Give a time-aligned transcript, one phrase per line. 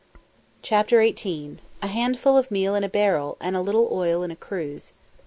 [0.63, 4.35] CHAPTER XVIII "A handful of meal in a barrel, and a little oil in a
[4.35, 4.93] cruse."